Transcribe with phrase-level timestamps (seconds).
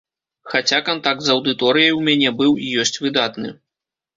[0.53, 3.49] Хаця, кантакт з аўдыторыяй у мяне быў і ёсць выдатны.